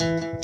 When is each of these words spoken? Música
Música 0.00 0.43